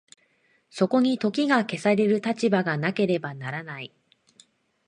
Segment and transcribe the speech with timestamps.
[0.71, 3.93] そこに時が消される立場がなければならない。